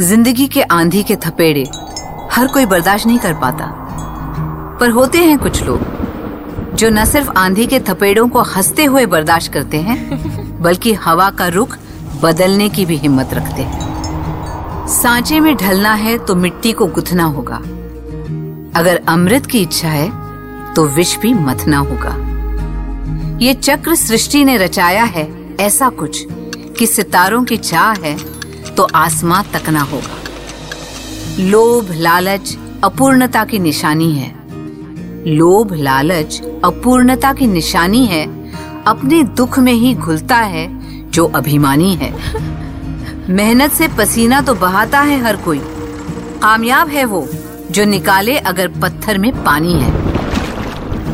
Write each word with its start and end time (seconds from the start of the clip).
ज़िंदगी 0.00 0.46
के 0.46 0.62
आंधी 0.62 1.02
के 1.02 1.16
थपेड़े। 1.16 1.64
हर 2.32 2.46
कोई 2.46 2.66
बर्दाश्त 2.66 3.06
नहीं 3.06 3.18
कर 3.18 3.34
पाता। 3.34 3.66
पर 4.80 4.90
होते 4.90 5.18
हैं 5.18 5.38
कुछ 5.38 5.62
लोग 5.62 6.74
जो 6.74 6.90
न 6.90 7.04
सिर्फ़ 7.04 7.30
आंधी 7.30 7.66
के 7.66 7.80
थपेड़ों 7.80 8.28
को 8.28 8.42
हँसते 8.42 8.84
हुए 8.84 9.06
बर्दाश्त 9.06 9.52
करते 9.52 9.76
हैं 9.76 10.60
बल्कि 10.62 10.92
हवा 10.92 11.30
का 11.30 11.48
रुख 11.48 11.76
बदलने 12.22 12.68
की 12.68 12.86
भी 12.86 12.96
हिम्मत 12.96 13.34
रखते 13.34 13.62
हैं। 13.62 14.88
सांचे 14.88 15.40
में 15.40 15.56
ढलना 15.56 15.94
है 15.94 16.18
तो 16.18 16.34
मिट्टी 16.34 16.72
को 16.72 16.86
गुथना 16.86 17.24
होगा। 17.24 17.56
अगर 18.80 19.02
अमृत 19.08 19.46
की 19.46 19.62
इच्छा 19.62 19.88
है 19.88 20.10
तो 20.74 20.86
विष 20.86 21.16
भी 21.18 21.34
मथना 21.34 21.78
होगा। 21.78 22.16
ये 23.38 23.54
चक्र 23.54 23.94
सृष्टि 23.94 24.44
ने 24.44 24.56
रचाया 24.56 25.04
है 25.04 25.56
ऐसा 25.60 25.88
कुछ 25.88 26.26
कि 26.78 26.86
सितारों 26.86 27.44
की 27.44 27.56
चाह 27.56 27.92
है 27.92 28.29
तो 28.76 28.88
आसमां 28.94 29.42
तकना 29.42 29.80
होगा। 29.80 30.16
लोभ, 31.40 31.88
लालच, 31.90 32.58
अपूर्णता 32.84 33.44
की 33.44 33.58
निशानी 33.58 34.14
है। 34.14 34.34
लोभ, 35.36 35.74
लालच, 35.74 36.42
अपूर्णता 36.64 37.32
की 37.32 37.46
निशानी 37.46 38.06
है। 38.06 38.52
अपने 38.84 39.22
दुख 39.22 39.58
में 39.58 39.72
ही 39.72 39.94
घुलता 39.94 40.36
है 40.36 40.80
जो 41.10 41.26
अभिमानी 41.26 41.94
है। 41.94 42.14
मेहनत 43.30 43.72
से 43.72 43.88
पसीना 43.88 44.40
तो 44.40 44.54
बहाता 44.54 45.00
है 45.00 45.24
हर 45.24 45.36
कोई। 45.36 45.58
कामयाब 46.42 46.88
है 46.88 47.04
वो 47.04 47.28
जो 47.70 47.84
निकाले 47.84 48.38
अगर 48.38 48.68
पत्थर 48.68 49.18
में 49.18 49.44
पानी 49.44 49.72
है। 49.72 49.90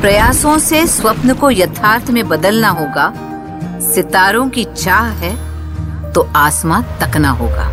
प्रयासों 0.01 0.59
से 0.59 0.87
स्वप्न 0.87 1.35
को 1.35 1.51
यथार्थ 1.51 2.11
में 2.11 2.29
बदलना 2.29 2.69
होगा। 2.69 3.13
सितारों 3.95 4.49
की 4.49 4.65
चाह 4.65 5.05
है 5.05 5.46
तो 6.17 6.29
आसमां 6.37 6.83
तकना 6.83 7.31
होगा। 7.31 7.71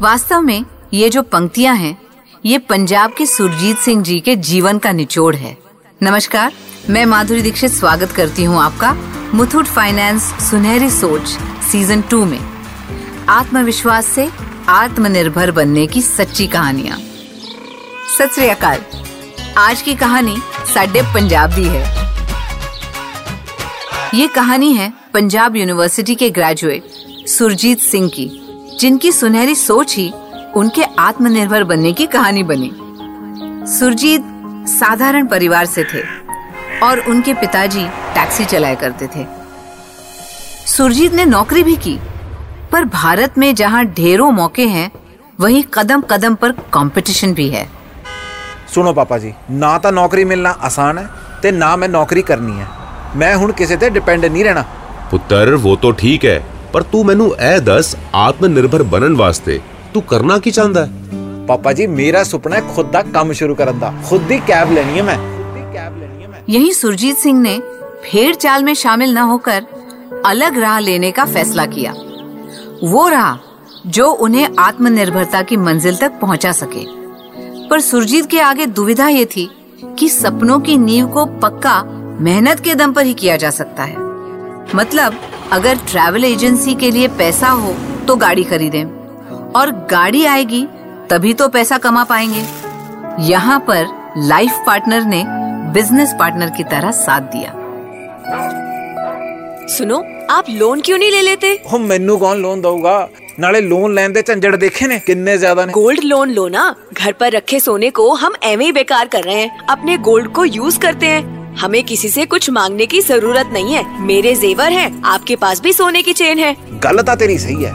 वास्तव 0.00 0.40
में 0.40 0.64
ये 0.94 1.10
जो 1.10 1.22
पंक्तियाँ 1.22 1.76
हैं, 1.76 1.98
ये 2.46 2.58
पंजाब 2.58 3.12
के 3.12 3.26
सुरजीत 3.26 3.78
सिंह 3.78 4.02
जी 4.02 4.20
के 4.20 4.36
जीवन 4.36 4.78
का 4.78 4.92
निचोड़ 4.92 5.36
है। 5.36 5.58
नमस्कार, 6.02 6.52
मैं 6.90 7.06
माधुरी 7.06 7.42
दीक्षित 7.42 7.70
स्वागत 7.70 8.12
करती 8.12 8.44
हूँ 8.44 8.62
आपका 8.62 8.96
मुथुट 9.34 9.66
फाइनेंस 9.66 10.22
सुनहरी 10.50 10.90
सोच 10.90 11.28
सीज़न 11.72 12.00
टू 12.00 12.24
में। 12.24 12.40
आत्मविश्वास 13.28 14.06
से 14.06 14.30
आत्मनिर्भर 14.68 15.50
बनने 15.50 15.86
की 15.86 16.02
सच्ची 16.02 16.46
कहानियाँ। 16.46 16.98
सत 18.18 18.30
आज 19.58 19.82
की 19.82 19.94
कहानी 19.94 20.36
साडे 20.74 21.02
पंजाब 21.02 21.50
है। 21.50 22.06
ये 24.14 24.28
कहानी 24.28 24.72
है 24.72 25.05
पंजाब 25.15 25.55
यूनिवर्सिटी 25.55 26.15
के 26.15 26.29
ग्रेजुएट 26.29 26.83
सुरजीत 27.29 27.79
सिंह 27.81 28.09
की 28.09 28.27
जिनकी 28.79 29.11
सुनहरी 29.11 29.55
सोच 29.55 29.95
ही 29.97 30.11
उनके 30.55 30.83
आत्मनिर्भर 30.99 31.63
बनने 31.63 31.93
की 31.93 32.05
कहानी 32.07 32.43
बनी 32.43 32.71
सुरजीत 33.69 34.23
साधारण 34.69 35.27
परिवार 35.27 35.65
से 35.65 35.83
थे 35.83 36.01
और 36.83 36.99
उनके 37.09 37.33
पिताजी 37.35 37.85
टैक्सी 38.13 38.45
चलाया 38.45 38.75
करते 38.75 39.07
थे 39.15 39.25
सुरजीत 40.67 41.13
ने 41.13 41.25
नौकरी 41.27 41.63
भी 41.63 41.75
की 41.77 41.97
पर 42.71 42.85
भारत 42.93 43.37
में 43.37 43.53
जहाँ 43.55 43.85
ढेरों 43.93 44.31
मौके 44.31 44.65
हैं 44.69 44.89
वहीं 45.39 45.63
कदम 45.73 46.01
कदम 46.09 46.35
पर 46.35 46.51
कंपटीशन 46.73 47.33
भी 47.33 47.49
है 47.49 47.67
ਸੁਣੋ 48.73 48.93
ਪਾਪਾ 48.93 49.17
ਜੀ 49.19 49.33
ਨਾ 49.51 49.77
ਤਾਂ 49.77 49.91
ਨੌਕਰੀ 49.91 50.23
ਮਿਲਣਾ 50.23 50.55
ਆਸਾਨ 50.61 50.97
ਹੈ 50.97 51.07
ਤੇ 51.41 51.51
ਨਾ 51.51 51.75
ਮੈਂ 51.75 51.87
ਨੌਕਰੀ 51.89 52.21
ਕਰਨੀ 52.21 52.59
ਹੈ 52.59 52.67
ਮੈਂ 53.15 53.35
ਹੁਣ 53.37 53.51
ਕਿਸੇ 53.51 53.75
ਤੇ 53.77 53.89
ਡਿਪੈਂਡ 53.89 54.25
ਨਹੀਂ 54.25 54.43
ਰਹਿਣਾ 54.43 54.63
ਪੁੱਤਰ 55.11 55.53
ਉਹ 55.55 55.75
ਤਾਂ 55.77 55.91
ਠੀਕ 55.93 56.25
ਹੈ 56.25 56.41
ਪਰ 56.73 56.83
ਤੂੰ 56.91 57.05
ਮੈਨੂੰ 57.05 57.33
ਇਹ 57.41 57.59
ਦੱਸ 57.61 57.95
ਆਤਮ 58.15 58.45
ਨਿਰਭਰ 58.47 58.83
ਬਣਨ 58.91 59.15
ਵਾਸਤੇ 59.15 59.59
ਤੂੰ 59.93 60.01
ਕਰਨਾ 60.03 60.37
ਕੀ 60.37 60.51
ਚਾਹੁੰਦਾ 60.51 60.85
ਹੈ 60.85 61.01
ਪਾਪਾ 61.47 61.73
ਜੀ 61.73 61.87
ਮੇਰਾ 61.89 62.23
ਸੁਪਨਾ 62.23 62.55
ਹੈ 62.55 62.61
ਖੁਦ 62.75 62.91
ਦਾ 62.91 63.01
ਕੰਮ 63.13 63.31
ਸ਼ੁਰੂ 63.33 63.55
ਕਰਨ 63.55 63.79
ਦਾ 63.79 63.93
ਖੁਦ 64.09 64.27
ਦੀ 64.27 64.39
ਕੈਬ 64.47 64.71
ਲੈਣੀ 64.71 64.97
ਹੈ 64.97 65.03
ਮੈਂ 65.03 65.17
ਖੁਦ 65.17 65.53
ਦੀ 65.53 65.63
ਕੈਬ 65.73 65.97
ਲੈਣੀ 65.97 66.23
ਹੈ 66.23 66.27
ਮੈਂ 66.27 66.39
यही 66.49 66.71
सुरजीत 66.73 67.17
सिंह 67.17 67.39
ने 67.41 67.53
भेड़ 68.03 68.33
चाल 68.37 68.63
में 68.63 68.73
शामिल 68.75 69.13
न 69.13 69.25
होकर 69.27 69.65
अलग 70.25 70.57
राह 70.59 70.79
लेने 70.81 71.11
का 71.11 71.25
फैसला 71.27 71.65
किया 71.67 71.93
वो 72.85 73.07
राह 73.09 73.89
जो 73.89 74.07
उन्हें 74.25 74.59
आत्मनिर्भरता 74.59 75.41
की 75.43 75.57
मंजिल 75.59 75.97
तक 75.97 76.19
पहुंचा 76.21 76.51
सके 76.55 76.85
पर 77.69 77.79
सुरजीत 77.81 78.29
के 78.29 78.39
आगे 78.43 78.65
दुविधा 78.73 79.07
ये 79.09 79.25
थी 79.27 79.49
कि 79.95 80.09
सपनों 80.11 80.59
की 80.61 80.77
नींव 80.79 81.07
को 81.09 81.25
पक्का 81.41 81.81
मेहनत 82.21 82.59
के 82.59 82.75
दम 82.75 82.93
पर 82.93 83.05
ही 83.05 83.13
किया 83.15 83.37
जा 83.37 83.49
सकता 83.51 83.83
है 83.83 84.04
मतलब 84.75 85.19
अगर 85.53 85.77
ट्रैवल 85.87 86.25
एजेंसी 86.25 86.75
के 86.75 86.91
लिए 86.91 87.07
पैसा 87.17 87.49
हो 87.55 87.73
तो 88.07 88.15
गाड़ी 88.17 88.43
खरीदें 88.45 88.83
और 89.53 89.71
गाड़ी 89.91 90.25
आएगी 90.25 90.65
तभी 91.09 91.33
तो 91.33 91.47
पैसा 91.49 91.77
कमा 91.79 92.03
पाएंगे 92.05 92.43
यहाँ 93.23 93.59
पर 93.67 93.87
लाइफ 94.19 94.63
पार्टनर 94.67 95.03
ने 95.05 95.23
बिजनेस 95.73 96.13
पार्टनर 96.19 96.49
की 96.57 96.63
तरह 96.65 96.91
साथ 96.97 97.31
दिया 97.31 97.59
सुनो 99.69 100.03
आप 100.29 100.45
लोन 100.51 100.81
क्यों 100.81 100.97
नहीं 100.97 101.11
ले 101.11 101.21
लेते 101.21 101.57
ਉਹ 101.65 101.79
ਮੈਨੂੰ 101.81 102.19
ਕੌਣ 102.19 102.37
ਲੋਨ 102.37 102.61
ਦਊਗਾ 102.61 103.07
ਨਾਲੇ 103.39 103.61
ਲੋਨ 103.61 103.93
ਲੈਣ 103.93 104.13
ਦੇ 104.13 104.21
ਝੰਜੜ 104.21 104.55
ਦੇਖੇ 104.55 104.87
ਨੇ 104.87 104.97
ਕਿੰਨੇ 104.99 105.37
ਜ਼ਿਆਦਾ 105.37 105.65
ਨੇ 105.65 105.73
गोल्ड 105.73 106.03
लोन 106.05 106.31
लो 106.31 106.47
ना 106.49 106.63
घर 106.93 107.13
पर 107.13 107.31
रखे 107.31 107.59
सोने 107.59 107.89
को 107.91 108.07
हम 108.15 108.33
एवं 108.45 108.63
ही 108.63 108.71
बेकार 108.73 109.07
कर 109.07 109.23
रहे 109.23 109.35
हैं 109.35 109.67
अपने 109.69 109.97
गोल्ड 110.07 110.31
को 110.31 110.45
यूज 110.47 110.77
करते 110.77 111.07
हैं 111.07 111.34
हमें 111.58 111.82
किसी 111.84 112.08
से 112.08 112.24
कुछ 112.26 112.50
मांगने 112.50 112.86
की 112.86 113.00
ज़रूरत 113.00 113.50
नहीं 113.52 113.74
है। 113.74 113.84
मेरे 114.02 114.34
जेवर 114.34 114.72
हैं, 114.72 115.02
आपके 115.04 115.36
पास 115.36 115.60
भी 115.60 115.72
सोने 115.72 116.02
की 116.02 116.12
चेन 116.12 116.38
है। 116.38 116.54
गलत 116.80 117.08
आते 117.08 117.26
तेरी 117.26 117.38
सही 117.38 117.62
है। 117.64 117.72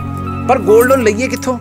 पर 0.47 0.61
गोल्ड 0.61 0.89
लोन 0.89 1.03
लइए 1.03 1.27
कितो 1.27 1.59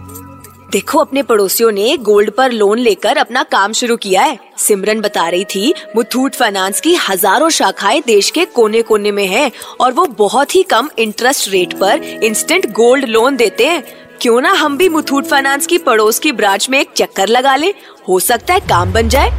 देखो 0.73 0.99
अपने 0.99 1.23
पड़ोसियों 1.23 1.71
ने 1.73 1.97
गोल्ड 1.97 2.31
पर 2.31 2.53
लोन 2.53 2.79
लेकर 2.79 3.17
अपना 3.17 3.43
काम 3.43 3.73
शुरू 3.73 3.97
किया 3.97 4.23
है। 4.23 4.39
सिमरन 4.59 5.01
बता 5.01 5.29
रही 5.29 5.45
थी 5.45 5.73
मुथूट 5.97 6.35
फाइनेंस 6.35 6.81
की 6.81 6.95
हज़ारों 7.09 7.49
शाखाएँ 7.51 8.03
देश 8.07 8.31
के 8.31 8.45
कोने 8.45 8.83
कोने 8.83 9.13
में 9.13 9.27
हैं 9.27 9.51
और 9.81 9.93
वो 9.93 10.07
बहुत 10.19 10.55
ही 10.55 10.63
कम 10.63 10.91
इंटरेस्ट 10.99 11.49
रेट 11.49 11.73
पर 11.73 12.03
इंस्टेंट 12.25 12.71
गोल्ड 12.73 13.05
लोन 13.05 13.37
देते 13.37 13.67
हैं। 13.67 13.83
क्यों 14.21 14.41
ना 14.41 14.53
हम 14.53 14.77
भी 14.77 14.89
मुथूट 14.89 15.27
फाइनेंस 15.27 15.67
की 15.67 15.79
पड़ोस 15.79 16.19
की 16.19 16.33
ब्रांच 16.33 16.69
में 16.71 16.79
एक 16.81 16.93
चक्कर 16.97 17.29
लगा 17.29 17.57
ले? 17.57 17.75
हो 18.09 18.21
सकता 18.21 18.55
है 18.55 18.61
काम 18.61 18.93
बन 18.93 19.09
जाए। 19.09 19.31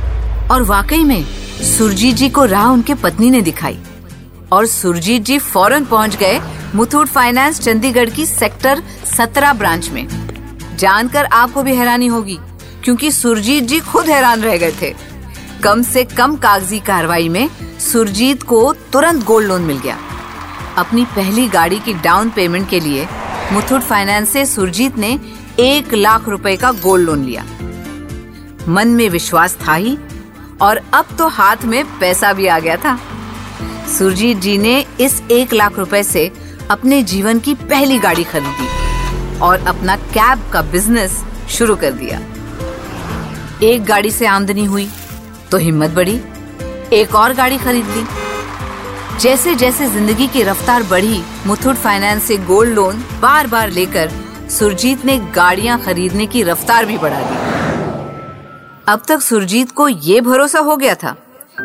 और 0.52 0.64
वाकई 0.64 1.04
में 1.04 1.24
सुरजीत 1.62 2.16
जी 2.16 2.30
को 2.30 2.46
राह 2.46 2.68
उनके 2.68 2.94
पत्नी 2.94 3.30
ने 3.30 3.42
दिखाई। 3.42 3.78
और 4.52 4.66
सुरजीत 4.66 5.22
जी 5.22 5.40
फ़ौरन 5.40 5.86
पहुँच 5.86 6.16
गए 6.16 6.42
मुथूट 6.76 7.08
फाइनेंस, 7.08 7.60
चंडीगढ़ 7.60 8.10
की 8.10 8.26
सेक्टर 8.26 8.82
17 9.18 9.54
ब्रांच 9.54 9.90
में। 9.90 10.08
जानकर 10.78 11.26
आपको 11.26 11.64
भी 11.64 11.76
हैरानी 11.76 12.08
होगी, 12.08 12.38
क्योंकि 12.84 13.12
सुरजीत 13.12 13.64
जी 13.64 13.80
खुद 13.80 14.06
हैरान 14.06 14.42
रह 14.42 14.58
गए 14.58 14.72
थे। 14.82 14.94
कम 15.64 15.82
से 15.84 16.04
कम 16.04 16.36
कागज़ी 16.36 16.80
कार्रवाई 16.80 17.30
में 17.30 17.50
सुरजीत 17.80 18.44
को 18.44 18.74
तुरंत 18.74 19.26
गोल्ड 19.26 19.48
लोन 19.48 19.62
मिल 19.62 19.78
गया। 19.78 19.98
अपनी 20.78 21.06
पहली 21.06 21.48
गाड़ी 21.48 21.80
की 21.80 21.94
डाउन 21.94 22.30
पेमेंट 22.30 22.70
के 22.70 22.80
लिए 22.80 23.08
मुथूट 23.52 23.82
फाइनेंस 23.82 24.30
से 24.30 24.46
सुरजीत 24.46 24.98
ने 24.98 25.20
एक 25.60 25.94
लाख 25.94 26.30
रुपए 26.30 26.56
का 26.56 26.72
गोल्ड 26.72 27.06
लोन 27.06 27.24
लिया। 27.24 27.46
मन 28.70 28.88
में 28.88 29.10
विश्वास 29.10 29.58
था 29.68 29.74
ही 29.74 29.98
और 30.62 30.82
अब 30.94 31.16
तो 31.18 31.28
हाथ 31.30 31.64
में 31.66 31.84
पैसा 32.00 32.32
भी 32.34 32.48
आ 32.48 32.60
गया 32.60 32.76
था। 32.78 32.98
सुरजीत 33.98 34.38
जी 34.38 34.58
ने 34.58 34.80
इस 35.02 35.22
एक 35.32 35.54
लाख 35.54 35.80
रुपए 35.80 36.04
से 36.04 36.32
अपने 36.72 37.02
जीवन 37.04 37.40
की 37.40 37.54
पहली 37.56 37.98
गाड़ी 38.00 38.24
खरीदी 38.24 39.40
और 39.40 39.66
अपना 39.68 39.96
कैब 39.96 40.50
का 40.54 40.62
बिज़नेस 40.72 41.24
शुरू 41.50 41.76
कर 41.76 41.92
दिया। 41.94 42.20
एक 43.64 43.86
गाड़ी 43.86 44.12
से 44.12 44.26
आमदनी 44.26 44.66
हुई 44.66 44.90
तो 45.52 45.58
हिम्मत 45.58 45.92
बढ़ी। 45.92 46.20
एक 46.94 47.16
और 47.16 47.34
गाड़ी 47.34 47.58
खरीद 47.58 47.88
ली। 47.88 48.06
जैसे 49.20 49.54
जैसे 49.56 49.88
ज़िंदगी 49.90 50.28
की 50.28 50.44
रफ्तार 50.44 50.84
बढ़ी, 50.84 51.22
मुथूट 51.48 51.76
फाइनेंस 51.76 52.24
से 52.24 52.38
गोल्ड 52.38 52.74
लोन 52.76 53.04
बार 53.22 53.48
बार 53.48 53.72
लेकर 53.72 54.12
सुरजीत 54.50 55.06
ने 55.06 55.18
गाड़ियाँ 55.36 55.80
खरीदने 55.82 56.26
की 56.28 56.44
रफ्तार 56.44 56.86
भी 56.86 56.98
बढ़ा 56.98 57.22
दी। 57.22 57.61
अब 58.88 59.02
तक 59.08 59.22
सुरजीत 59.22 59.72
को 59.72 59.88
ये 59.88 60.22
भरोसा 60.22 60.60
हो 60.60 60.76
गया 60.78 60.94
था 60.96 61.16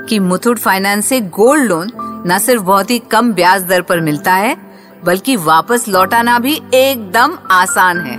कि 0.08 0.18
मुथुट 0.18 0.58
फाइनेंस 0.58 1.06
से 1.06 1.20
गोल्ड 1.20 1.64
लोन 1.64 1.90
न 2.26 2.38
सिर्फ़ 2.38 2.62
बहुत 2.62 2.90
ही 2.90 2.98
कम 2.98 3.32
ब्याज 3.32 3.62
दर 3.62 3.82
पर 3.82 4.00
मिलता 4.00 4.34
है, 4.34 4.56
बल्कि 5.04 5.36
वापस 5.36 5.88
लौटाना 5.88 6.38
भी 6.38 6.54
एकदम 6.74 7.38
आसान 7.50 8.00
है। 8.00 8.16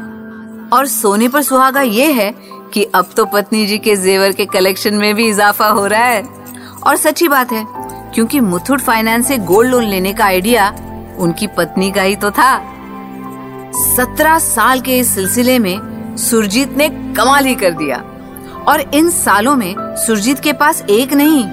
और 0.69 0.87
सोने 0.87 1.27
पर 1.27 1.41
सुहागा 1.41 1.81
ये 1.81 2.11
है 2.11 2.33
कि 2.73 2.83
अब 2.95 3.09
तो 3.17 3.25
पत्नी 3.25 3.65
जी 3.67 3.77
के 3.77 3.95
जेवर 3.95 4.31
के 4.31 4.45
कलेक्शन 4.45 4.93
में 4.93 5.13
भी 5.15 5.27
इजाफा 5.27 5.67
हो 5.67 5.85
रहा 5.85 6.05
है। 6.05 6.23
और 6.87 6.95
सच्ची 6.95 7.27
बात 7.27 7.51
है, 7.51 7.65
क्योंकि 8.13 8.39
मुथुट 8.39 8.81
फाइनेंस 8.81 9.27
से 9.27 9.37
गोल्ड 9.37 9.71
लोन 9.71 9.83
लेने 9.83 10.13
का 10.13 10.25
आइडिया 10.25 10.69
उनकी 11.19 11.47
पत्नी 11.47 11.91
का 11.91 12.01
ही 12.01 12.15
तो 12.15 12.31
था। 12.31 12.57
सत्रह 13.95 14.39
साल 14.39 14.81
के 14.81 14.99
इस 14.99 15.15
सिलसिले 15.15 15.59
में 15.59 16.15
सुरजीत 16.19 16.77
ने 16.77 16.89
कमाल 16.89 17.45
ही 17.45 17.55
कर 17.55 17.71
दिया। 17.71 18.03
और 18.67 18.81
इन 18.95 19.09
सालों 19.09 19.55
में 19.55 19.75
सुरजीत 19.97 20.39
के 20.39 20.53
पास 20.53 20.81
एक 20.89 21.13
नहीं, 21.13 21.43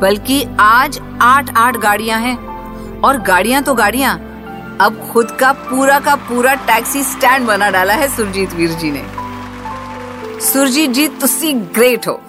बल्कि 0.00 0.44
आज 0.60 0.98
आठ 1.22 1.50
आठ 1.56 1.76
गाड़ियाँ 1.76 2.18
हैं। 2.20 2.36
और 3.00 3.18
गाड़ियाँ 3.18 3.62
तो 3.62 3.74
गाड़ियाँ। 3.74 4.14
अब 4.80 5.10
खुद 5.12 5.30
का 5.30 5.52
पूरा 5.52 5.98
का 5.98 6.14
पूरा 6.28 6.54
टैक्सी 6.66 7.02
स्टैंड 7.02 7.46
बना 7.46 7.70
डाला 7.70 7.94
है 7.94 8.08
सुरजीत 8.08 8.52
वीर 8.52 8.70
जी 8.70 8.90
ने। 8.90 9.04
सुरजीत 10.42 10.90
जी, 10.90 11.08
तुसी 11.08 11.52
ग्रेट 11.52 12.06
हो। 12.08 12.20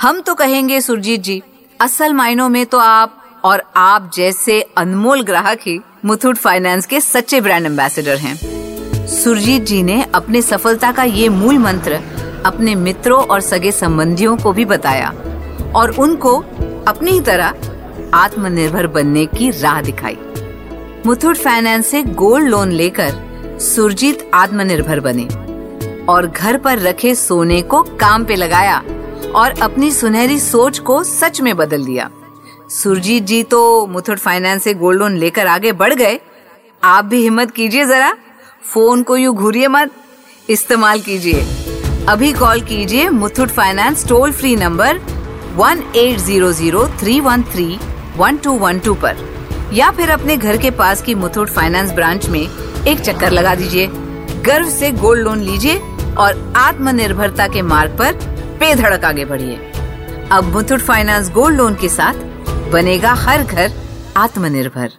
हम 0.00 0.20
तो 0.20 0.34
कहेंगे, 0.34 0.80
सुरजीत 0.80 1.20
जी, 1.20 1.42
असल 1.80 2.12
मायनों 2.12 2.48
में 2.48 2.64
तो 2.66 2.78
आप 2.78 3.18
और 3.44 3.62
आप 3.76 4.10
जैसे 4.14 4.60
अनमोल 4.78 5.22
ग्राहक 5.22 5.58
ही 5.66 5.80
मुथूट 6.04 6.36
फाइनेंस 6.36 6.86
के 6.86 7.00
सच्चे 7.00 7.40
ब्रांड 7.40 7.66
एम्बेसडर 7.66 8.16
हैं। 8.16 8.36
सुरजीत 9.08 9.62
जी 9.62 9.82
ने 9.82 10.02
अपने 10.14 10.42
सफलता 10.42 10.92
का 10.92 11.02
ये 11.02 11.28
मूल 11.28 11.58
मंत्र 11.58 12.00
अपने 12.46 12.74
मित्रों 12.74 13.22
और 13.24 13.40
सगे 13.40 13.72
संबंधियों 13.72 14.36
को 14.36 14.52
भी 14.52 14.64
बताया 14.64 15.08
और 15.76 15.90
उनको 15.98 16.36
अपनी 16.88 17.10
ही 17.10 17.20
तरह 17.20 17.54
आत्मनिर्भर 18.14 18.86
बनने 18.86 19.26
की 19.26 19.50
राह 19.50 19.80
दिखाई। 19.82 20.18
मुथूट 21.06 21.36
फाइनेंस 21.36 21.86
से 21.86 22.02
गोल्ड 22.02 22.48
लोन 22.48 22.72
लेकर 22.72 23.58
सुरजीत 23.60 24.30
आत्मनिर्भर 24.34 25.00
बने 25.00 25.24
और 26.06 26.26
घर 26.26 26.56
पर 26.58 26.78
रखे 26.78 27.14
सोने 27.14 27.60
को 27.62 27.82
काम 28.00 28.24
पे 28.24 28.36
लगाया 28.36 28.82
और 29.34 29.60
अपनी 29.62 29.90
सुनहरी 29.90 30.38
सोच 30.40 30.78
को 30.78 31.02
सच 31.04 31.40
में 31.40 31.56
बदल 31.56 31.84
दिया। 31.84 32.10
सुरजीत 32.70 33.22
जी 33.22 33.42
तो 33.42 33.86
मुथुट 33.86 34.18
फाइनेंस 34.18 34.62
से 34.62 34.74
गोल्ड 34.74 34.98
लोन 34.98 35.16
लेकर 35.16 35.46
आगे 35.46 35.72
बढ़ 35.72 35.94
गए। 35.94 36.20
आप 36.84 37.04
भी 37.04 37.22
हिम्मत 37.22 37.50
कीजिए 37.50 37.84
जरा। 37.84 38.12
फ़ोन 38.62 39.02
को 39.02 39.16
यूँ 39.16 39.34
घूरिए 39.34 39.68
मत। 39.68 39.90
इस्तेमाल 40.50 41.00
कीजिए। 41.00 41.44
अभी 42.08 42.32
कॉल 42.32 42.60
कीजिए 42.60 43.08
Muthoot 43.08 43.48
finance 43.48 44.06
toll 44.08 44.32
free 44.32 44.54
number 44.56 44.96
one 45.56 45.82
eight 45.96 46.18
zero 46.18 46.50
zero 46.52 46.86
three 47.00 47.18
one 47.20 47.42
three 47.52 47.66
one 48.16 48.36
two 48.36 48.52
one 48.58 48.78
two 48.78 48.94
पर। 48.94 49.16
या 49.74 49.90
फिर 49.90 50.10
अपने 50.10 50.36
घर 50.36 50.56
के 50.56 50.70
पास 50.70 51.02
की 51.02 51.14
मुथुट 51.14 51.48
फाइनेंस 51.48 51.92
ब्रांच 51.92 52.28
में 52.28 52.40
एक 52.40 53.00
चक्कर 53.00 53.30
लगा 53.30 53.54
दीजिए। 53.54 53.86
गर्व 54.46 54.70
से 54.70 54.90
गोल्ड 54.92 55.24
लोन 55.24 55.40
लीजिए 55.40 55.78
और 56.18 56.52
आत्मनिर्भरता 56.56 57.46
के 57.48 57.62
मार्ग 57.64 57.96
पर 57.98 58.14
बेधड़क 58.60 59.04
आगे 59.04 59.24
बढ़िए। 59.24 59.60
अब 60.32 60.52
मुथुट 60.54 60.80
फाइनेंस 60.80 61.30
गोल्ड 61.30 61.56
लोन 61.56 61.74
के 61.74 61.88
साथ 61.88 62.70
बनेगा 62.72 63.12
हर 63.18 63.42
घर 63.44 63.72
आत्मनिर्भर। 64.16 64.90